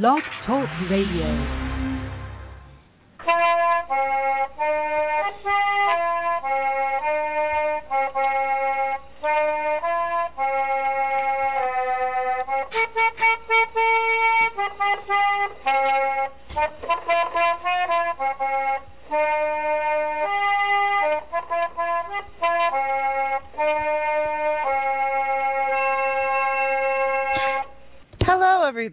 [0.00, 1.28] Blog Talk Radio.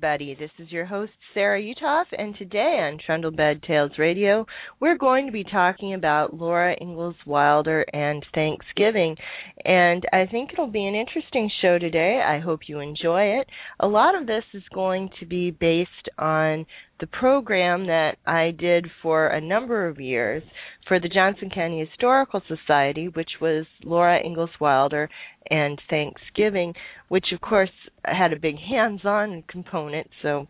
[0.02, 0.34] Everybody.
[0.34, 4.46] This is your host, Sarah Uthoff, and today on Trundlebed Tales Radio,
[4.80, 9.18] we're going to be talking about Laura Ingalls Wilder and Thanksgiving.
[9.66, 12.22] And I think it'll be an interesting show today.
[12.26, 13.48] I hope you enjoy it.
[13.82, 16.66] A lot of this is going to be based on
[17.00, 20.44] the program that I did for a number of years
[20.88, 25.10] for the Johnson County Historical Society, which was Laura Ingalls Wilder
[25.50, 26.74] and Thanksgiving,
[27.08, 27.70] which of course
[28.04, 30.08] had a big hands-on component.
[30.22, 30.48] So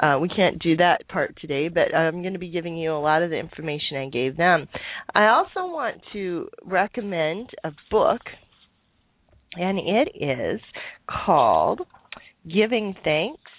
[0.00, 2.98] uh, we can't do that part today, but I'm going to be giving you a
[2.98, 4.66] lot of the information I gave them.
[5.14, 8.22] I also want to recommend a book,
[9.54, 10.60] and it is
[11.08, 11.82] called
[12.44, 13.51] Giving Thanks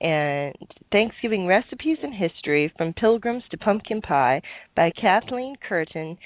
[0.00, 0.54] and
[0.92, 4.40] Thanksgiving Recipes and History from Pilgrims to Pumpkin Pie
[4.76, 6.16] by Kathleen Curtin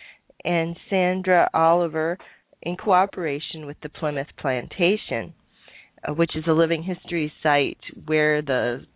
[0.44, 2.18] and Sandra Oliver
[2.62, 5.34] in cooperation with the Plymouth Plantation,
[6.06, 8.86] uh, which is a living history site where the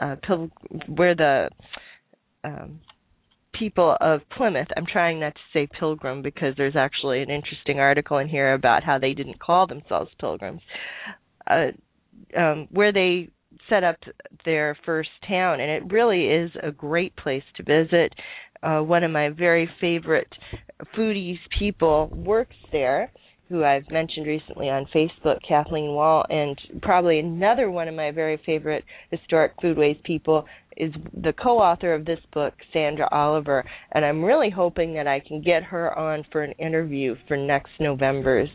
[0.00, 0.50] uh, pil-
[0.88, 1.50] where the
[2.42, 2.80] um,
[3.52, 4.68] people of Plymouth.
[4.76, 8.82] I'm trying not to say pilgrim because there's actually an interesting article in here about
[8.82, 10.62] how they didn't call themselves pilgrims.
[11.46, 11.66] Uh,
[12.36, 13.28] um, where they
[13.68, 13.96] set up
[14.44, 18.12] their first town, and it really is a great place to visit.
[18.62, 20.28] Uh, one of my very favorite
[20.96, 23.10] foodies people works there,
[23.48, 28.40] who I've mentioned recently on Facebook, Kathleen Wall, and probably another one of my very
[28.46, 34.50] favorite historic foodways people is the co-author of this book, Sandra Oliver, and I'm really
[34.50, 38.48] hoping that I can get her on for an interview for next November's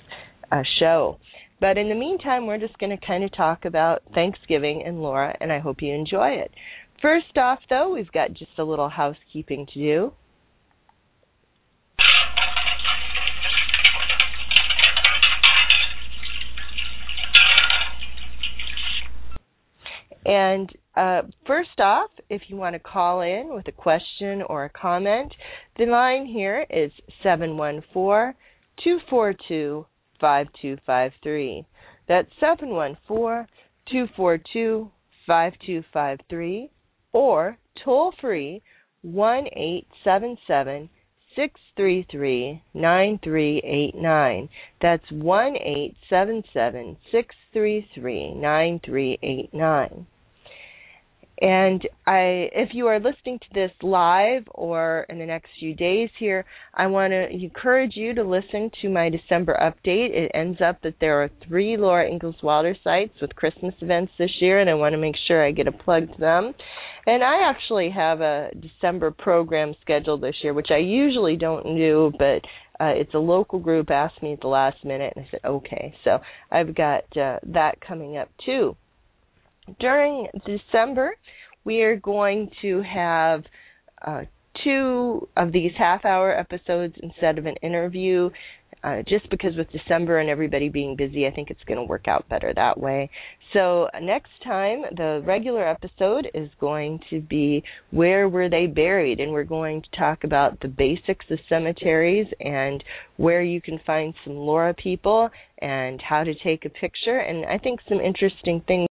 [0.52, 1.18] uh, show.
[1.60, 5.36] But in the meantime, we're just going to kind of talk about Thanksgiving and Laura,
[5.42, 6.52] and I hope you enjoy it.
[7.02, 10.14] First off, though, we've got just a little housekeeping to do.
[20.26, 24.70] And uh, first off, if you want to call in with a question or a
[24.70, 25.34] comment,
[25.78, 26.92] the line here is
[27.24, 28.36] 714
[28.84, 29.86] 242
[30.20, 31.66] 5253.
[32.08, 33.48] That's 714
[33.92, 34.92] 242
[35.28, 36.70] 5253
[37.14, 38.62] or toll free
[39.02, 40.90] 1 877
[41.36, 44.50] 633 9389.
[44.82, 50.08] That's 1 877 633 9389.
[51.42, 56.10] And I, if you are listening to this live or in the next few days
[56.20, 60.10] here, I want to encourage you to listen to my December update.
[60.12, 64.32] It ends up that there are three Laura Ingalls Wilder sites with Christmas events this
[64.42, 66.54] year, and I want to make sure I get a plug to them.
[67.06, 72.12] And I actually have a December program scheduled this year, which I usually don't do,
[72.20, 72.42] but
[72.82, 75.96] uh, it's a local group asked me at the last minute, and I said okay.
[76.04, 76.20] So
[76.52, 78.76] I've got uh, that coming up too
[79.80, 81.16] during December,
[81.64, 83.44] we are going to have
[84.06, 84.22] uh,
[84.64, 88.30] two of these half hour episodes instead of an interview.
[88.82, 92.08] Uh, just because with December and everybody being busy, I think it's going to work
[92.08, 93.10] out better that way.
[93.52, 99.20] So, next time, the regular episode is going to be Where Were They Buried?
[99.20, 102.82] And we're going to talk about the basics of cemeteries and
[103.18, 105.30] where you can find some Laura people
[105.62, 107.18] and how to take a picture.
[107.20, 108.89] And I think some interesting things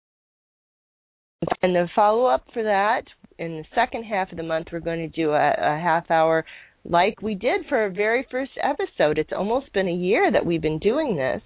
[1.63, 3.05] and the follow up for that,
[3.39, 6.45] in the second half of the month, we're going to do a, a half hour
[6.85, 9.19] like we did for our very first episode.
[9.19, 11.43] It's almost been a year that we've been doing this.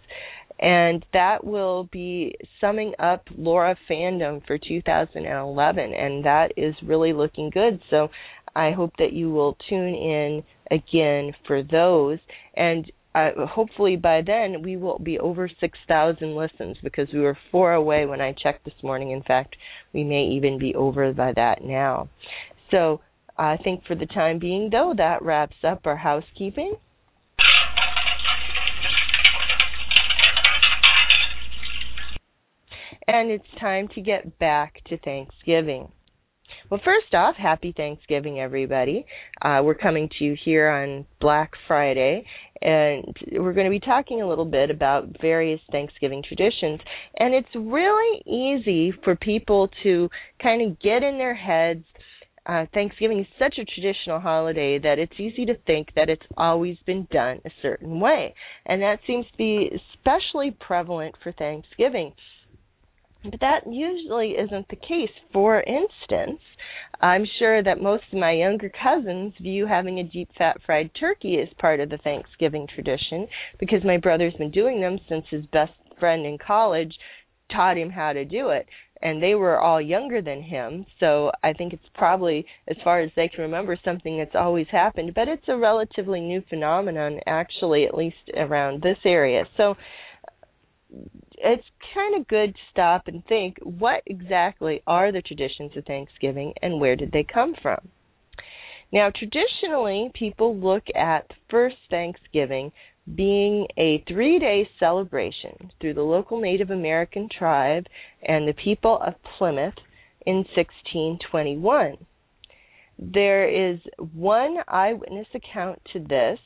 [0.60, 5.94] And that will be summing up Laura fandom for 2011.
[5.94, 7.80] And that is really looking good.
[7.90, 8.08] So
[8.56, 12.18] I hope that you will tune in again for those.
[12.56, 17.72] And uh, hopefully by then we will be over 6,000 listens because we were four
[17.72, 19.10] away when I checked this morning.
[19.10, 19.56] In fact,
[19.92, 22.08] we may even be over by that now.
[22.70, 23.00] So
[23.36, 26.76] I think for the time being, though, that wraps up our housekeeping.
[33.06, 35.90] And it's time to get back to Thanksgiving.
[36.70, 39.06] Well, first off, happy Thanksgiving, everybody.
[39.40, 42.26] Uh, we're coming to you here on Black Friday,
[42.60, 46.80] and we're going to be talking a little bit about various Thanksgiving traditions.
[47.18, 50.08] And it's really easy for people to
[50.42, 51.84] kind of get in their heads.
[52.46, 56.78] Uh, Thanksgiving is such a traditional holiday that it's easy to think that it's always
[56.86, 58.34] been done a certain way.
[58.66, 62.12] And that seems to be especially prevalent for Thanksgiving.
[63.22, 65.10] But that usually isn't the case.
[65.32, 66.40] For instance,
[67.00, 71.38] I'm sure that most of my younger cousins view having a deep fat fried turkey
[71.40, 73.28] as part of the Thanksgiving tradition
[73.58, 76.94] because my brother's been doing them since his best friend in college
[77.52, 78.66] taught him how to do it.
[79.00, 83.12] And they were all younger than him, so I think it's probably, as far as
[83.14, 85.14] they can remember, something that's always happened.
[85.14, 89.44] But it's a relatively new phenomenon, actually, at least around this area.
[89.56, 89.76] So
[91.40, 91.64] it's
[91.94, 96.80] kind of good to stop and think what exactly are the traditions of Thanksgiving and
[96.80, 97.88] where did they come from?
[98.92, 102.72] Now, traditionally, people look at first Thanksgiving
[103.14, 107.86] being a three day celebration through the local Native American tribe
[108.22, 109.74] and the people of Plymouth
[110.26, 111.96] in 1621.
[112.98, 113.78] There is
[114.12, 116.38] one eyewitness account to this,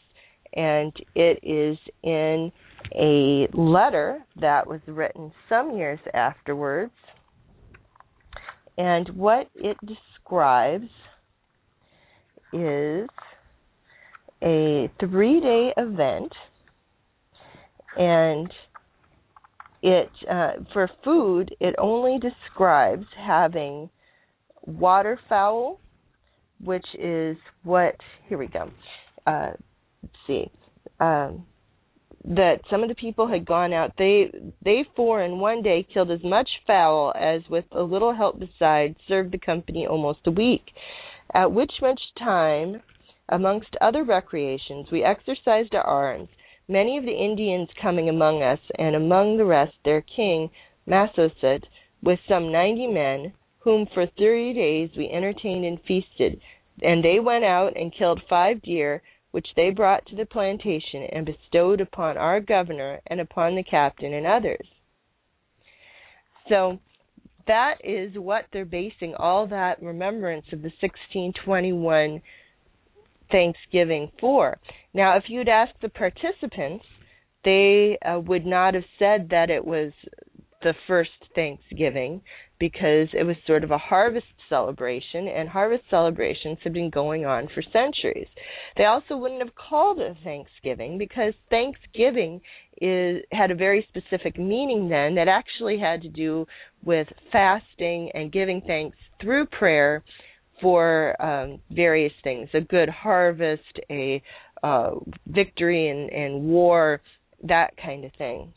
[0.54, 2.52] and it is in
[2.94, 6.92] a letter that was written some years afterwards.
[8.78, 10.88] And what it describes
[12.52, 13.08] is
[14.42, 16.32] a three day event,
[17.96, 18.50] and
[19.82, 23.90] it uh, for food it only describes having
[24.62, 25.78] waterfowl,
[26.62, 27.96] which is what
[28.28, 28.70] here we go.
[29.26, 29.52] Uh,
[30.02, 30.50] let's see.
[30.98, 31.44] Um,
[32.24, 34.30] that some of the people had gone out they
[34.64, 38.94] they four in one day killed as much fowl as with a little help beside
[39.08, 40.62] served the company almost a week
[41.34, 42.80] at which much time
[43.28, 46.28] amongst other recreations we exercised our arms
[46.69, 50.48] many of the indians coming among us and among the rest their king
[50.86, 51.64] massasoit
[52.02, 56.40] with some ninety men whom for thirty days we entertained and feasted
[56.82, 59.02] and they went out and killed five deer
[59.32, 64.14] which they brought to the plantation and bestowed upon our governor and upon the captain
[64.14, 64.67] and others.
[66.49, 66.79] So
[67.46, 72.23] that is what they're basing all that remembrance of the 1621
[73.31, 74.58] Thanksgiving for.
[74.94, 76.85] Now, if you'd asked the participants,
[77.44, 79.93] they uh, would not have said that it was
[80.62, 82.20] the first Thanksgiving
[82.62, 87.49] because it was sort of a harvest celebration, and harvest celebrations have been going on
[87.53, 88.29] for centuries.
[88.76, 92.41] They also wouldn't have called it Thanksgiving because Thanksgiving
[92.81, 96.47] is had a very specific meaning then that actually had to do
[96.85, 100.05] with fasting and giving thanks through prayer
[100.61, 104.23] for um, various things a good harvest, a
[104.62, 104.93] uh,
[105.26, 107.00] victory in, in war,
[107.43, 108.53] that kind of thing.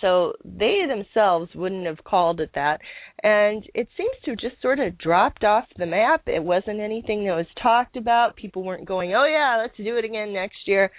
[0.00, 2.80] So they themselves wouldn't have called it that.
[3.22, 6.22] And it seems to have just sort of dropped off the map.
[6.26, 8.36] It wasn't anything that was talked about.
[8.36, 10.90] People weren't going, oh, yeah, let's do it again next year.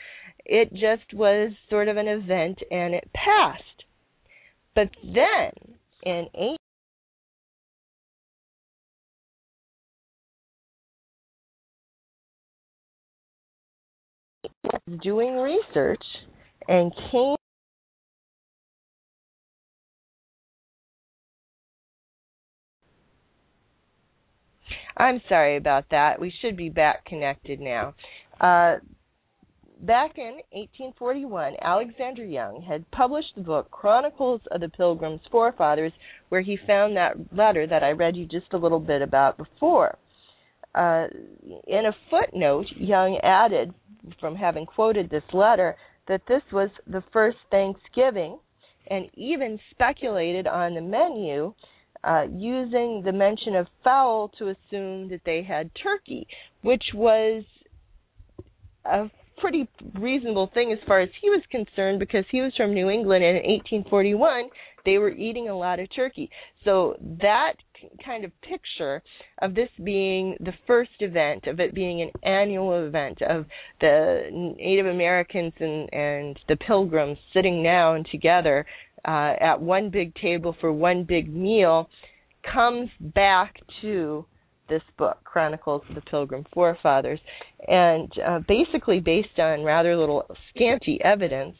[0.45, 3.63] It just was sort of an event and it passed.
[4.73, 5.51] But then
[6.03, 6.57] in 8
[15.03, 16.03] doing research
[16.67, 17.35] and came
[24.97, 26.19] I'm sorry about that.
[26.19, 27.93] We should be back connected now.
[28.39, 28.77] Uh,
[29.81, 35.93] back in 1841, Alexander Young had published the book Chronicles of the Pilgrim's Forefathers,
[36.29, 39.97] where he found that letter that I read you just a little bit about before.
[40.73, 41.07] Uh,
[41.67, 43.73] in a footnote, Young added,
[44.19, 45.75] from having quoted this letter,
[46.07, 48.39] that this was the first Thanksgiving,
[48.87, 51.53] and even speculated on the menu
[52.03, 56.27] uh, using the mention of fowl to assume that they had turkey,
[56.61, 57.43] which was
[58.85, 59.67] a pretty
[59.99, 63.37] reasonable thing as far as he was concerned because he was from New England and
[63.37, 64.49] in 1841
[64.85, 66.29] they were eating a lot of turkey.
[66.63, 67.53] So that
[68.03, 69.01] kind of picture
[69.41, 73.45] of this being the first event, of it being an annual event, of
[73.79, 78.65] the Native Americans and, and the pilgrims sitting down together
[79.05, 81.89] uh, at one big table for one big meal
[82.53, 84.25] comes back to
[84.69, 87.19] this book, Chronicles of the Pilgrim Forefathers,
[87.67, 91.55] and uh, basically based on rather little scanty evidence.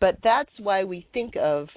[0.00, 1.68] But that's why we think of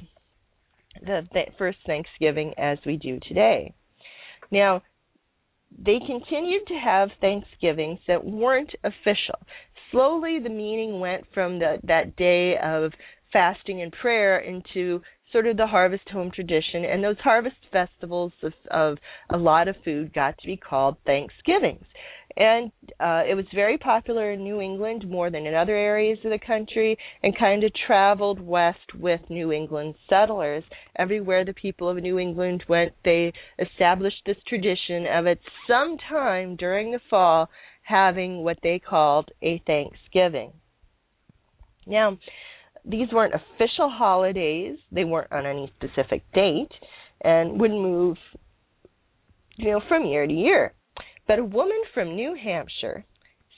[1.01, 3.74] the th- first Thanksgiving as we do today.
[4.50, 4.81] Now,
[5.77, 9.39] they continued to have Thanksgivings that weren't official.
[9.91, 12.91] slowly the meaning went from the, that day of
[13.34, 18.53] fasting and prayer into sort of the harvest home tradition and those harvest festivals of,
[18.72, 18.98] of
[19.29, 21.84] a lot of food got to be called thanksgivings
[22.38, 26.29] and uh, it was very popular in New England more than in other areas of
[26.29, 30.63] the country, and kind of traveled west with New England settlers.
[30.98, 36.55] Everywhere the people of New England went, they established this tradition of at some time
[36.55, 37.50] during the fall
[37.81, 40.51] having what they called a Thanksgiving.
[41.88, 42.17] Now,
[42.86, 46.72] these weren't official holidays; they weren't on any specific date,
[47.22, 48.17] and would move,
[49.55, 50.74] you know, from year to year.
[51.27, 53.05] But a woman from New Hampshire,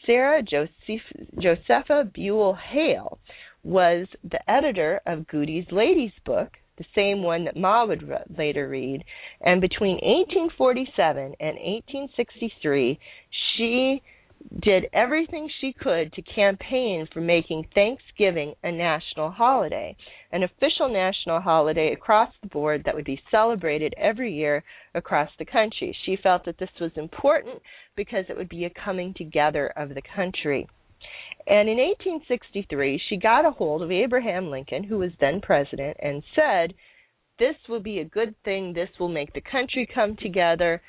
[0.06, 1.04] Sarah Joseph,
[1.40, 3.20] Josepha Buell Hale,
[3.64, 8.68] was the editor of Godey's Lady's Book, the same one that Ma would re- later
[8.68, 9.04] read.
[9.42, 13.00] And between 1847 and 1863,
[13.30, 14.02] she
[14.62, 19.96] did everything she could to campaign for making Thanksgiving a national holiday,
[20.32, 24.64] an official national holiday across the board that would be celebrated every year
[24.96, 25.96] across the country.
[26.06, 27.62] She felt that this was important
[27.96, 30.68] because it would be a coming together of the country.
[31.48, 36.24] And in 1863, she got a hold of Abraham Lincoln, who was then president, and
[36.36, 36.74] said,
[37.40, 38.74] This will be a good thing.
[38.74, 40.82] This will make the country come together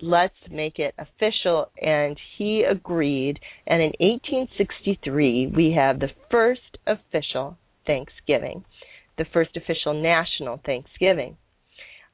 [0.00, 1.70] let's make it official.
[1.80, 3.40] And he agreed.
[3.66, 8.64] And in 1863, we have the first official Thanksgiving,
[9.16, 11.36] the first official national Thanksgiving.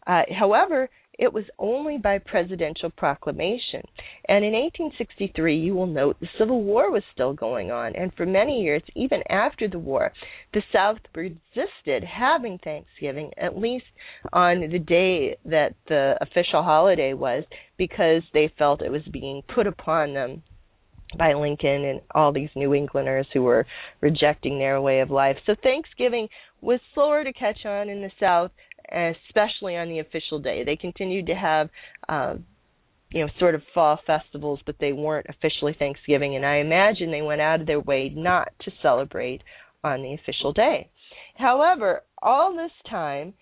[0.07, 3.83] Uh, however, it was only by presidential proclamation.
[4.28, 7.94] And in 1863, you will note the Civil War was still going on.
[7.97, 10.12] And for many years, even after the war,
[10.52, 13.85] the South resisted having Thanksgiving, at least
[14.33, 17.44] on the day that the official holiday was,
[17.76, 20.42] because they felt it was being put upon them
[21.16, 23.66] by Lincoln and all these New Englanders who were
[24.00, 25.37] rejecting their way of life.
[25.47, 26.28] So Thanksgiving
[26.61, 28.50] was slower to catch on in the South
[28.91, 30.64] especially on the official day.
[30.64, 31.69] They continued to have,
[32.09, 32.35] uh,
[33.11, 36.37] you know, sort of fall festivals, but they weren't officially Thanksgiving.
[36.37, 39.43] And I imagine they went out of their way not to celebrate
[39.83, 40.91] on the official day.
[41.37, 43.35] However, all this time,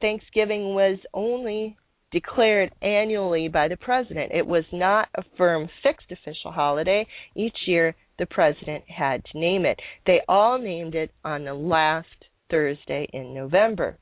[0.00, 1.76] Thanksgiving was only
[2.12, 4.32] declared annually by the president.
[4.32, 7.06] It was not a firm, fixed official holiday.
[7.34, 9.80] Each year, the president had to name it.
[10.06, 12.08] They all named it on the last
[12.50, 13.98] Thursday in November.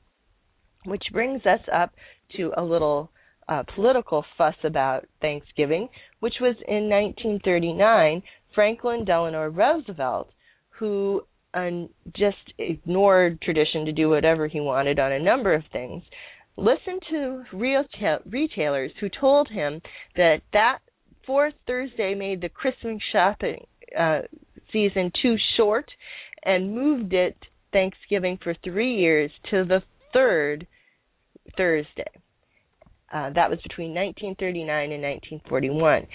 [0.85, 1.91] Which brings us up
[2.37, 3.11] to a little
[3.47, 8.23] uh, political fuss about Thanksgiving, which was in 1939,
[8.55, 10.29] Franklin Delano Roosevelt,
[10.69, 11.21] who
[11.53, 11.69] uh,
[12.15, 16.03] just ignored tradition to do whatever he wanted on a number of things,
[16.57, 19.81] listened to retail- retailers who told him
[20.15, 20.79] that that
[21.25, 23.65] fourth Thursday made the Christmas shopping
[23.97, 24.21] uh,
[24.71, 25.85] season too short
[26.43, 27.37] and moved it
[27.71, 29.81] Thanksgiving for three years to the
[30.13, 30.67] third
[31.57, 32.11] Thursday.
[33.13, 36.07] Uh, that was between 1939 and 1941.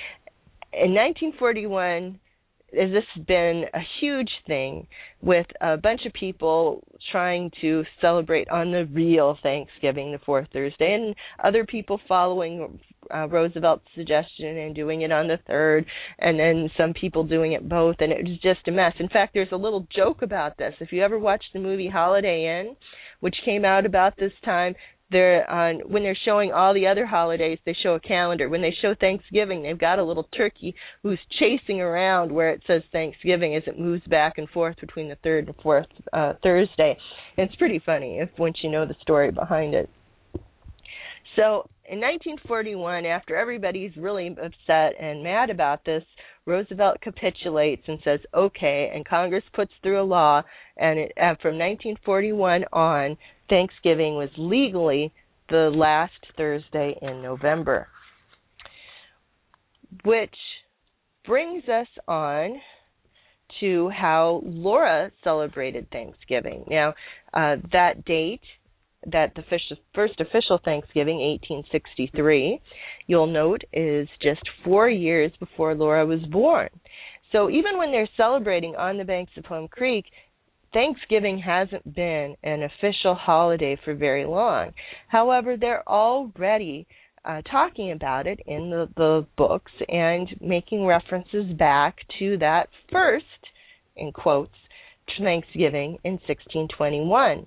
[0.73, 2.19] In 1941,
[2.73, 4.87] this has been a huge thing
[5.23, 10.95] with a bunch of people trying to celebrate on the real Thanksgiving, the fourth Thursday,
[10.95, 12.79] and other people following
[13.15, 15.87] uh, Roosevelt's suggestion and doing it on the third,
[16.19, 18.95] and then some people doing it both, and it was just a mess.
[18.99, 20.75] In fact, there's a little joke about this.
[20.81, 22.77] If you ever watched the movie Holiday Inn,
[23.27, 24.73] which came out about this time,
[25.11, 28.49] they're on when they're showing all the other holidays they show a calendar.
[28.49, 32.83] When they show thanksgiving they've got a little turkey who's chasing around where it says
[32.93, 36.97] thanksgiving as it moves back and forth between the third and fourth uh thursday.
[37.37, 39.91] And it's pretty funny if once you know the story behind it.
[41.35, 46.03] So in 1941 after everybody's really upset and mad about this
[46.47, 50.43] roosevelt capitulates and says okay and congress puts through a law
[50.77, 53.17] and it, from 1941 on
[53.49, 55.13] Thanksgiving was legally
[55.49, 57.89] the last Thursday in November.
[60.05, 60.35] Which
[61.25, 62.61] brings us on
[63.61, 66.65] to how Laura celebrated Thanksgiving.
[66.69, 66.91] Now,
[67.33, 68.41] uh, that date,
[69.13, 69.45] that the
[69.95, 72.61] first official Thanksgiving, 1863,
[73.07, 76.69] you'll note is just four years before Laura was born.
[77.33, 80.07] So even when they're celebrating on the banks of Plum Creek,
[80.73, 84.73] Thanksgiving hasn't been an official holiday for very long.
[85.09, 86.87] However, they're already
[87.25, 93.25] uh, talking about it in the, the books and making references back to that first,
[93.97, 94.53] in quotes,
[95.19, 97.47] Thanksgiving in 1621.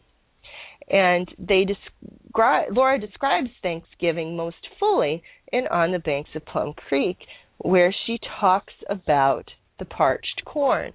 [0.89, 7.17] And they describe Laura describes Thanksgiving most fully in On the Banks of Plum Creek,
[7.57, 10.93] where she talks about the parched corn.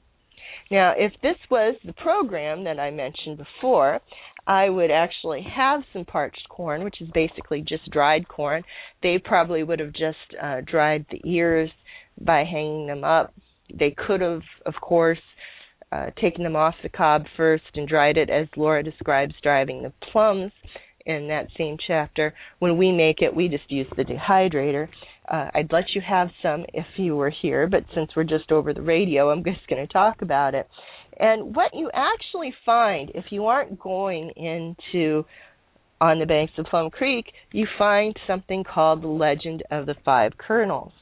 [0.71, 4.01] Now, if this was the program that I mentioned before,
[4.47, 8.63] I would actually have some parched corn, which is basically just dried corn.
[9.03, 11.71] They probably would have just uh, dried the ears
[12.21, 13.33] by hanging them up.
[13.73, 15.19] They could have, of course,
[15.95, 19.93] uh, taken them off the cob first and dried it as Laura describes driving the
[20.11, 20.51] plums
[21.07, 22.35] in that same chapter.
[22.59, 24.89] When we make it, we just use the dehydrator.
[25.31, 28.75] Uh, I'd let you have some if you were here, but since we're just over
[28.75, 30.69] the radio, I'm just going to talk about it.
[31.19, 35.25] And what you actually find if you aren't going into
[36.01, 40.33] on the banks of Plum Creek, you find something called the Legend of the Five
[40.37, 40.93] Kernels.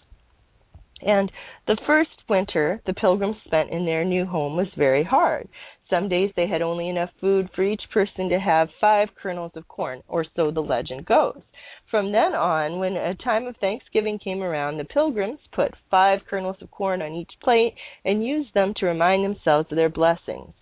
[1.06, 1.30] And
[1.66, 5.48] the first winter the pilgrims spent in their new home was very hard.
[5.90, 9.68] Some days they had only enough food for each person to have five kernels of
[9.68, 11.42] corn, or so the legend goes.
[11.90, 16.56] From then on, when a time of Thanksgiving came around, the pilgrims put five kernels
[16.62, 17.74] of corn on each plate
[18.06, 20.54] and used them to remind themselves of their blessings.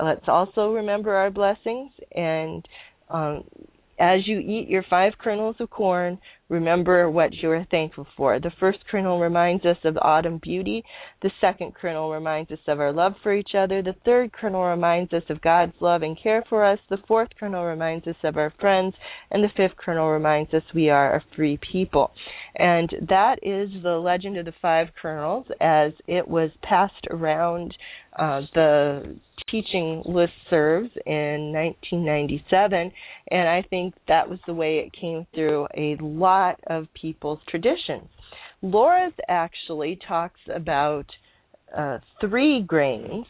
[0.00, 2.64] Let's also remember our blessings and
[3.08, 3.44] um,
[3.98, 8.38] as you eat your five kernels of corn, remember what you are thankful for.
[8.38, 10.84] The first kernel reminds us of autumn beauty.
[11.22, 13.82] The second kernel reminds us of our love for each other.
[13.82, 16.78] The third kernel reminds us of God's love and care for us.
[16.90, 18.94] The fourth kernel reminds us of our friends.
[19.30, 22.10] And the fifth kernel reminds us we are a free people.
[22.54, 27.74] And that is the legend of the five kernels as it was passed around
[28.18, 29.16] uh, the
[29.50, 32.92] teaching list serves in 1997,
[33.30, 38.08] and I think that was the way it came through a lot of people's traditions.
[38.62, 41.06] Laura's actually talks about
[41.76, 43.26] uh, three grains,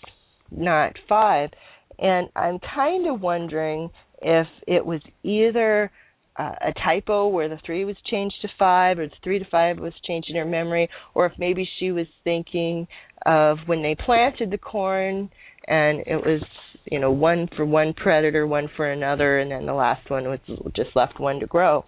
[0.51, 1.51] not five,
[1.99, 3.91] and I'm kind of wondering
[4.23, 5.91] if it was either
[6.39, 9.79] uh, a typo where the three was changed to five, or the three to five
[9.79, 12.87] was changed in her memory, or if maybe she was thinking
[13.25, 15.31] of when they planted the corn
[15.69, 16.43] and it was
[16.91, 20.41] you know one for one predator, one for another, and then the last one was
[20.75, 21.85] just left one to grow.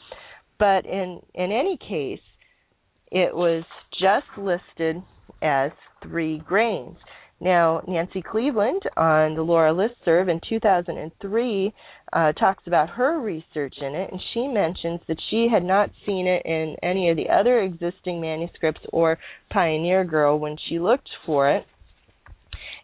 [0.58, 2.24] But in in any case,
[3.10, 3.64] it was
[4.00, 5.02] just listed
[5.42, 5.70] as
[6.02, 6.96] three grains.
[7.40, 11.72] Now, Nancy Cleveland on the Laura Listserv in 2003
[12.12, 16.26] uh, talks about her research in it, and she mentions that she had not seen
[16.26, 19.18] it in any of the other existing manuscripts or
[19.52, 21.64] Pioneer Girl when she looked for it.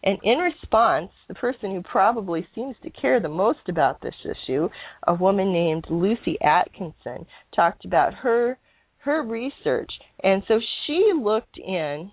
[0.05, 4.69] And in response, the person who probably seems to care the most about this issue,
[5.07, 8.59] a woman named Lucy Atkinson, talked about her
[8.99, 9.91] her research.
[10.23, 12.11] And so she looked in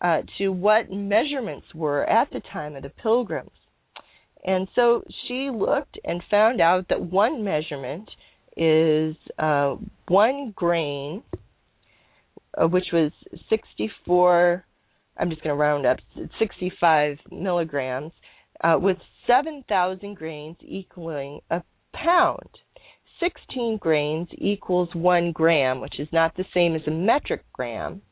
[0.00, 3.50] uh, to what measurements were at the time of the pilgrims.
[4.44, 8.10] And so she looked and found out that one measurement
[8.56, 9.76] is uh,
[10.08, 11.22] one grain,
[12.60, 13.12] uh, which was
[13.48, 14.64] 64
[15.16, 15.98] I'm just going to round up,
[16.38, 18.12] 65 milligrams,
[18.62, 18.96] uh, with
[19.26, 21.62] 7,000 grains equaling a
[21.94, 22.48] pound.
[23.20, 28.02] 16 grains equals one gram, which is not the same as a metric gram.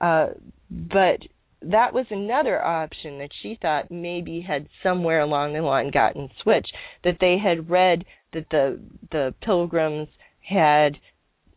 [0.00, 0.28] Uh,
[0.70, 1.20] but
[1.62, 6.72] that was another option that she thought maybe had somewhere along the line gotten switched.
[7.04, 10.08] That they had read that the the pilgrims
[10.40, 10.96] had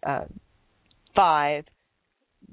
[0.05, 0.25] uh,
[1.15, 1.65] five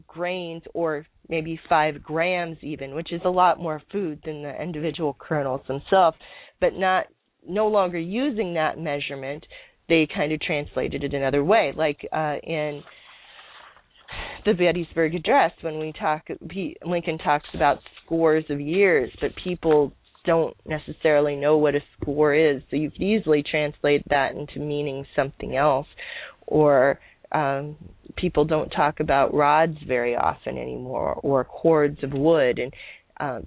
[0.06, 5.16] grains or maybe five grams even, which is a lot more food than the individual
[5.18, 6.16] kernels themselves,
[6.60, 7.06] but not
[7.46, 9.44] no longer using that measurement,
[9.88, 11.72] they kind of translated it another way.
[11.76, 12.82] Like uh, in
[14.44, 16.26] the Gettysburg Address, when we talk,
[16.84, 19.92] Lincoln talks about scores of years, but people
[20.24, 25.06] don't necessarily know what a score is, so you could easily translate that into meaning
[25.14, 25.86] something else,
[26.46, 26.98] or
[27.32, 27.76] um,
[28.16, 32.58] people don't talk about rods very often anymore or cords of wood.
[32.58, 32.72] And
[33.18, 33.46] um,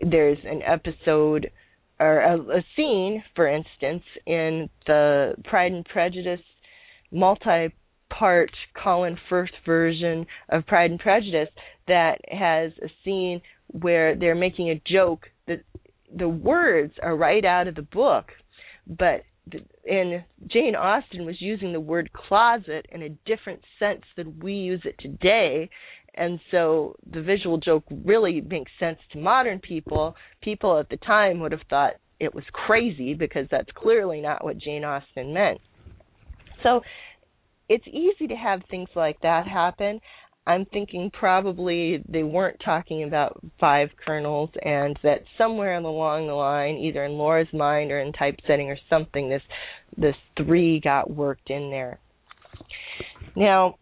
[0.00, 1.50] there's an episode
[1.98, 6.40] or a, a scene for instance in the pride and prejudice
[7.10, 7.72] multi
[8.10, 8.50] part
[8.82, 11.48] colin firth version of pride and prejudice
[11.88, 15.62] that has a scene where they're making a joke that
[16.16, 18.26] the words are right out of the book
[18.86, 19.22] but
[19.88, 24.82] and Jane Austen was using the word closet in a different sense than we use
[24.84, 25.70] it today.
[26.14, 30.16] And so the visual joke really makes sense to modern people.
[30.42, 34.58] People at the time would have thought it was crazy because that's clearly not what
[34.58, 35.60] Jane Austen meant.
[36.62, 36.80] So
[37.68, 40.00] it's easy to have things like that happen.
[40.46, 46.76] I'm thinking probably they weren't talking about five kernels, and that somewhere along the line,
[46.76, 49.42] either in Laura's mind or in typesetting or something, this
[49.96, 51.98] this three got worked in there.
[53.34, 53.76] Now,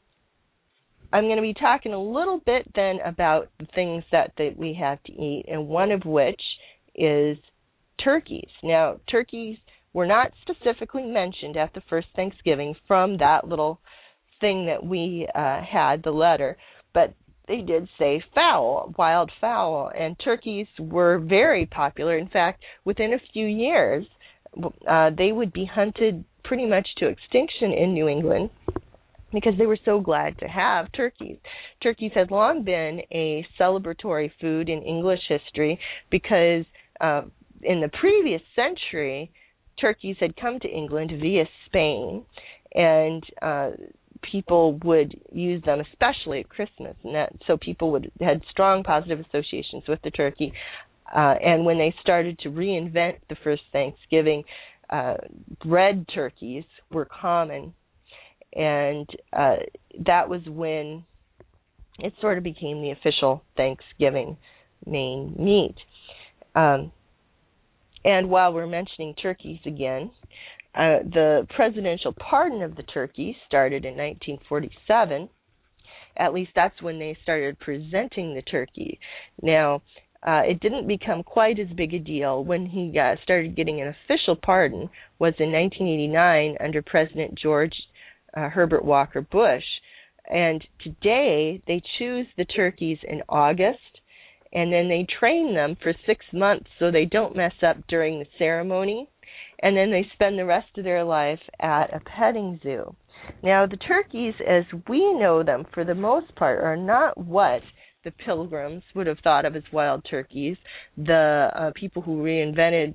[1.13, 4.77] I'm going to be talking a little bit then about the things that, that we
[4.81, 6.41] have to eat, and one of which
[6.95, 7.37] is
[8.03, 8.49] turkeys.
[8.63, 9.59] Now, turkeys
[9.93, 13.81] were not specifically mentioned at the first Thanksgiving from that little
[14.41, 16.57] thing that we uh, had, the letter,
[16.93, 17.15] but
[17.47, 22.17] they did say fowl, wild fowl, and turkeys were very popular.
[22.17, 24.07] In fact, within a few years,
[24.89, 28.51] uh, they would be hunted pretty much to extinction in New England
[29.33, 31.37] because they were so glad to have turkeys.
[31.83, 35.79] Turkeys had long been a celebratory food in English history
[36.11, 36.65] because
[37.01, 37.23] uh,
[37.63, 39.31] in the previous century,
[39.81, 42.25] turkeys had come to England via Spain,
[42.75, 43.71] and uh,
[44.31, 49.21] people would use them, especially at Christmas, and that so people would had strong positive
[49.21, 50.53] associations with the turkey.
[51.15, 54.43] Uh, and when they started to reinvent the first Thanksgiving,
[54.91, 55.15] uh,
[55.65, 57.75] bread turkeys were common,
[58.55, 59.57] and uh,
[60.07, 61.05] that was when
[61.99, 64.37] it sort of became the official Thanksgiving
[64.87, 65.77] main meat.
[66.55, 66.93] Um,
[68.05, 70.11] and while we're mentioning turkeys again,
[70.75, 75.29] uh, the presidential pardon of the turkey started in 1947.
[76.17, 78.99] At least that's when they started presenting the turkey.
[79.43, 79.83] Now,
[80.27, 83.89] uh, it didn't become quite as big a deal when he uh, started getting an
[83.89, 87.75] official pardon was in 1989 under President George
[88.37, 89.65] uh, Herbert Walker Bush.
[90.29, 93.79] And today they choose the turkeys in August
[94.53, 98.27] and then they train them for six months so they don't mess up during the
[98.39, 99.09] ceremony
[99.65, 102.95] and then they spend the rest of their life at a petting zoo.
[103.43, 107.63] Now, the turkeys, as we know them for the most part, are not what
[108.05, 110.59] the pilgrims would have thought of as wild turkeys.
[110.99, 112.95] The uh, people who reinvented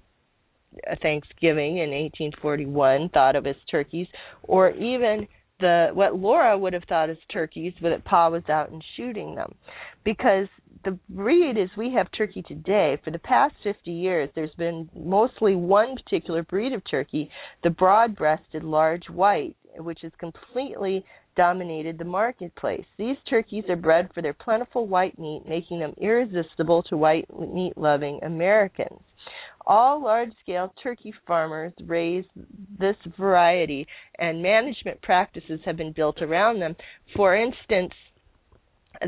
[1.01, 4.07] Thanksgiving in 1841 thought of as turkeys,
[4.43, 5.27] or even
[5.59, 9.35] the what Laura would have thought as turkeys, but that Pa was out and shooting
[9.35, 9.55] them,
[10.03, 10.47] because
[10.85, 15.55] the breed as we have turkey today, for the past 50 years, there's been mostly
[15.55, 17.29] one particular breed of turkey,
[17.63, 22.85] the broad breasted large white, which has completely dominated the marketplace.
[22.97, 27.77] These turkeys are bred for their plentiful white meat, making them irresistible to white meat
[27.77, 29.01] loving Americans.
[29.67, 32.25] All large scale turkey farmers raise
[32.79, 33.85] this variety,
[34.17, 36.75] and management practices have been built around them.
[37.15, 37.93] For instance,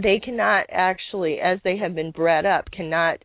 [0.01, 3.17] they cannot actually, as they have been bred up, cannot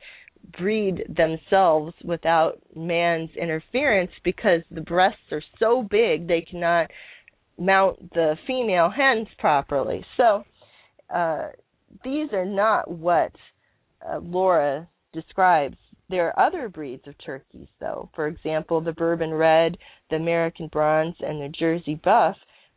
[0.58, 6.90] breed themselves without man's interference because the breasts are so big they cannot
[7.58, 10.04] mount the female hens properly.
[10.16, 10.44] So
[11.14, 11.48] uh,
[12.04, 13.32] these are not what
[14.06, 15.76] uh, Laura describes.
[16.08, 18.08] There are other breeds of turkeys, though.
[18.14, 19.76] For example, the Bourbon Red,
[20.10, 22.36] the American Bronze, and the Jersey Buff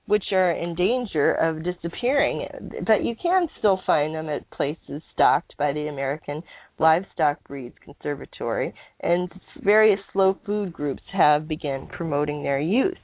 [0.09, 2.47] which are in danger of disappearing.
[2.87, 6.41] But you can still find them at places stocked by the American
[6.79, 12.97] Livestock Breeds Conservatory, and various slow food groups have begun promoting their use.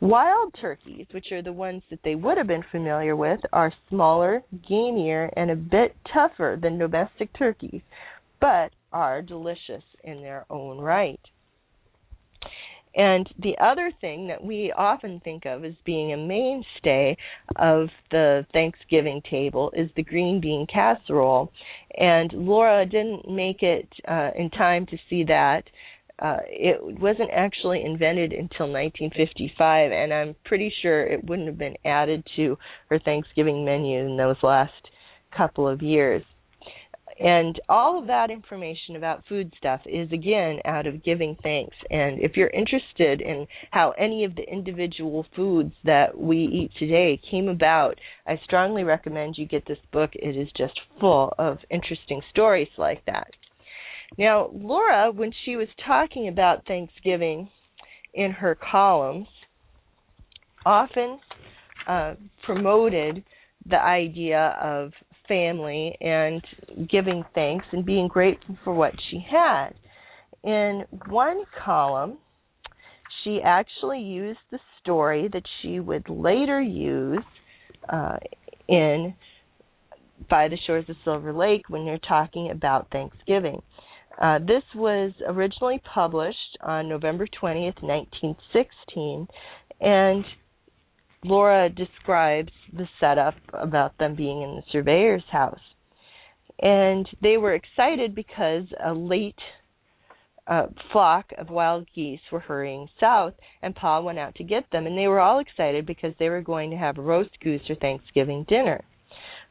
[0.00, 4.42] Wild turkeys, which are the ones that they would have been familiar with, are smaller,
[4.70, 7.80] gamier, and a bit tougher than domestic turkeys,
[8.40, 11.20] but are delicious in their own right.
[12.94, 17.16] And the other thing that we often think of as being a mainstay
[17.56, 21.52] of the Thanksgiving table is the green bean casserole.
[21.96, 25.62] And Laura didn't make it uh, in time to see that.
[26.20, 31.76] Uh, it wasn't actually invented until 1955, and I'm pretty sure it wouldn't have been
[31.84, 34.72] added to her Thanksgiving menu in those last
[35.36, 36.24] couple of years.
[37.20, 41.76] And all of that information about food stuff is again out of giving thanks.
[41.90, 47.20] And if you're interested in how any of the individual foods that we eat today
[47.28, 50.10] came about, I strongly recommend you get this book.
[50.14, 53.30] It is just full of interesting stories like that.
[54.16, 57.50] Now, Laura, when she was talking about Thanksgiving
[58.14, 59.26] in her columns,
[60.64, 61.18] often
[61.86, 63.24] uh, promoted
[63.68, 64.92] the idea of
[65.28, 66.42] family and
[66.90, 69.70] giving thanks and being grateful for what she had.
[70.42, 72.18] In one column,
[73.22, 77.22] she actually used the story that she would later use
[77.88, 78.16] uh,
[78.68, 79.14] in
[80.30, 83.60] By the Shores of Silver Lake when you're talking about Thanksgiving.
[84.20, 89.28] Uh, this was originally published on November 20th, 1916,
[89.80, 90.24] and
[91.24, 95.60] Laura describes the setup about them being in the surveyor's house.
[96.60, 99.38] And they were excited because a late
[100.46, 104.86] uh, flock of wild geese were hurrying south, and Pa went out to get them.
[104.86, 108.44] And they were all excited because they were going to have roast goose for Thanksgiving
[108.48, 108.84] dinner.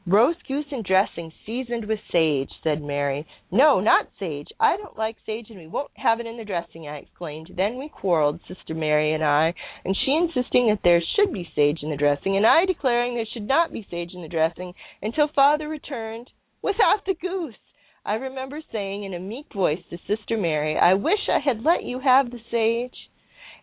[0.10, 3.28] Roast goose and dressing seasoned with sage, said Mary.
[3.52, 4.48] No, not sage.
[4.58, 7.52] I don't like sage and we won't have it in the dressing, I exclaimed.
[7.58, 11.80] Then we quarreled, Sister Mary and I, and she insisting that there should be sage
[11.84, 15.28] in the dressing, and I declaring there should not be sage in the dressing until
[15.36, 16.30] Father returned
[16.62, 17.56] without the goose.
[18.06, 21.84] I remember saying in a meek voice to Sister Mary, I wish I had let
[21.84, 22.96] you have the sage.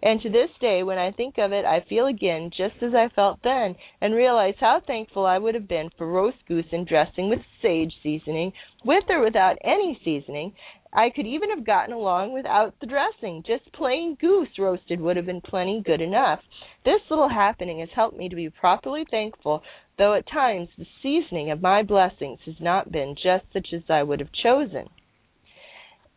[0.05, 3.09] And to this day, when I think of it, I feel again just as I
[3.09, 7.31] felt then, and realize how thankful I would have been for roast goose and dressing
[7.31, 8.53] with sage seasoning,
[8.85, 10.53] with or without any seasoning.
[10.93, 13.45] I could even have gotten along without the dressing.
[13.47, 16.40] Just plain goose roasted would have been plenty good enough.
[16.85, 19.62] This little happening has helped me to be properly thankful,
[19.97, 24.03] though at times the seasoning of my blessings has not been just such as I
[24.03, 24.90] would have chosen.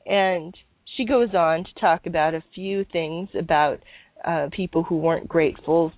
[0.05, 0.53] And
[0.97, 3.79] she goes on to talk about a few things about
[4.25, 5.93] uh, people who weren't grateful.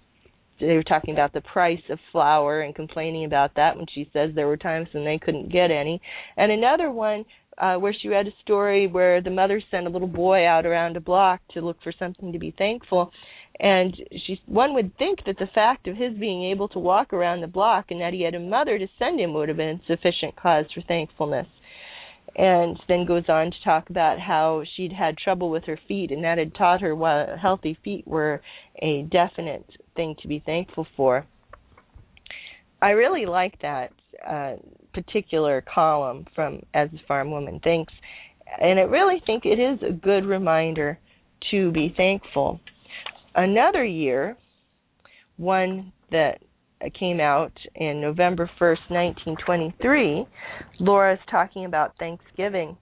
[0.59, 4.31] They were talking about the price of flour and complaining about that when she says
[4.35, 6.01] there were times when they couldn't get any.
[6.35, 7.23] And another one
[7.57, 10.97] uh, where she read a story where the mother sent a little boy out around
[10.97, 13.11] a block to look for something to be thankful.
[13.61, 17.41] And she, one would think that the fact of his being able to walk around
[17.41, 20.35] the block and that he had a mother to send him would have been sufficient
[20.35, 21.47] cause for thankfulness
[22.35, 26.23] and then goes on to talk about how she'd had trouble with her feet and
[26.23, 28.41] that had taught her why healthy feet were
[28.81, 29.65] a definite
[29.95, 31.25] thing to be thankful for.
[32.81, 33.91] I really like that
[34.25, 34.55] uh,
[34.93, 37.93] particular column from As a Farm Woman Thinks,
[38.59, 40.97] and I really think it is a good reminder
[41.51, 42.59] to be thankful.
[43.35, 44.37] Another year,
[45.37, 46.41] one that
[46.99, 50.25] came out in November 1st, 1923,
[50.79, 52.77] Laura's talking about Thanksgiving.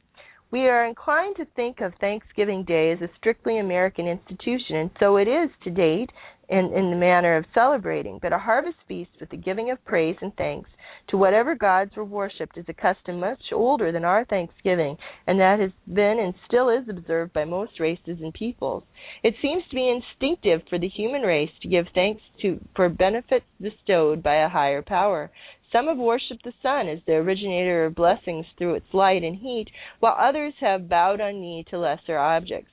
[0.51, 5.17] We are inclined to think of Thanksgiving Day as a strictly American institution, and so
[5.17, 6.09] it is to date
[6.49, 10.17] in, in the manner of celebrating, but a harvest feast with the giving of praise
[10.21, 10.69] and thanks
[11.09, 15.59] to whatever gods were worshipped is a custom much older than our Thanksgiving, and that
[15.59, 18.83] has been and still is observed by most races and peoples.
[19.23, 23.45] It seems to be instinctive for the human race to give thanks to for benefits
[23.61, 25.31] bestowed by a higher power.
[25.71, 29.67] Some have worshipped the sun as the originator of blessings through its light and heat,
[29.99, 32.71] while others have bowed on knee to lesser objects.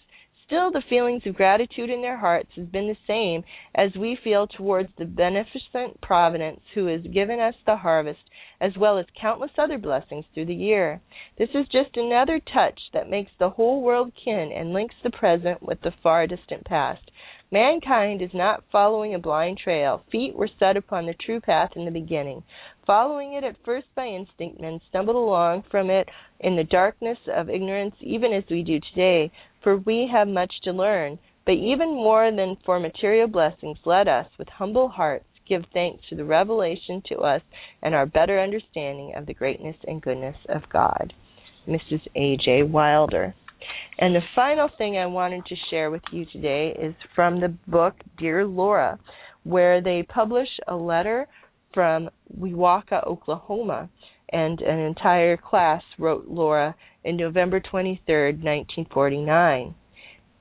[0.55, 3.43] Still, the feelings of gratitude in their hearts has been the same
[3.75, 8.21] as we feel towards the beneficent Providence who has given us the harvest,
[8.61, 11.01] as well as countless other blessings through the year.
[11.39, 15.61] This is just another touch that makes the whole world kin and links the present
[15.61, 17.11] with the far distant past.
[17.51, 20.05] Mankind is not following a blind trail.
[20.13, 22.45] Feet were set upon the true path in the beginning.
[22.87, 26.07] Following it at first by instinct, men stumbled along from it
[26.41, 30.73] in the darkness of ignorance, even as we do today, for we have much to
[30.73, 31.19] learn.
[31.47, 36.17] But even more than for material blessings, let us, with humble hearts, give thanks to
[36.17, 37.43] the revelation to us
[37.83, 41.13] and our better understanding of the greatness and goodness of God.
[41.67, 42.01] Mrs.
[42.15, 42.37] A.
[42.45, 42.63] J.
[42.63, 43.35] Wilder.
[43.99, 47.95] And the final thing I wanted to share with you today is from the book
[48.19, 48.99] Dear Laura,
[49.45, 51.27] where they publish a letter
[51.75, 52.09] from
[52.39, 53.91] Wewoka, Oklahoma,
[54.31, 57.99] and an entire class wrote Laura in November 23,
[58.33, 59.75] 1949.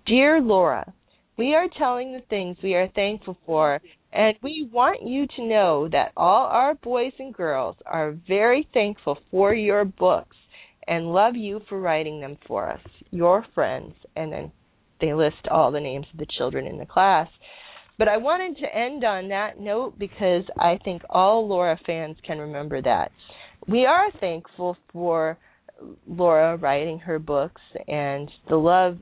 [0.06, 0.94] Dear Laura,
[1.38, 5.90] we are telling the things we are thankful for, and we want you to know
[5.92, 10.38] that all our boys and girls are very thankful for your books
[10.88, 14.52] and love you for writing them for us, your friends, and then
[15.02, 17.28] they list all the names of the children in the class.
[17.98, 22.40] But I wanted to end on that note because I think all Laura fans can
[22.40, 23.12] remember that.
[23.68, 25.38] We are thankful for
[26.08, 28.98] Laura writing her books and the love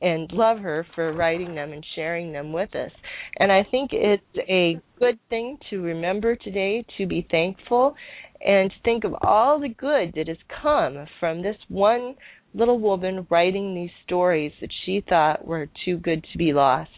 [0.00, 2.92] and love her for writing them and sharing them with us.
[3.38, 7.96] And I think it's a good thing to remember today to be thankful
[8.40, 12.14] and think of all the good that has come from this one
[12.54, 16.90] little woman writing these stories that she thought were too good to be lost.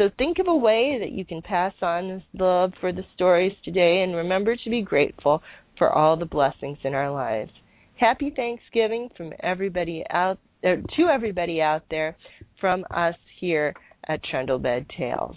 [0.00, 3.52] So think of a way that you can pass on this love for the stories
[3.62, 5.42] today and remember to be grateful
[5.76, 7.50] for all the blessings in our lives.
[7.96, 12.16] Happy Thanksgiving from everybody out uh, to everybody out there
[12.62, 13.74] from us here
[14.08, 15.36] at Trundlebed Tales.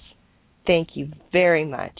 [0.66, 2.00] Thank you very much.